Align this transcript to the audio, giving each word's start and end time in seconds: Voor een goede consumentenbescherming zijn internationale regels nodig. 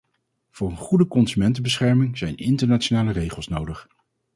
Voor 0.51 0.69
een 0.69 0.75
goede 0.77 1.07
consumentenbescherming 1.07 2.17
zijn 2.17 2.37
internationale 2.37 3.11
regels 3.11 3.47
nodig. 3.47 3.87